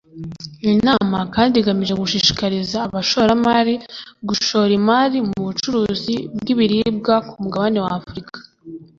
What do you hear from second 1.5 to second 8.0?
igamije gushishikariza abashoramari gushora imari mu bucuruzi bw’ibiribwa ku mugabane wa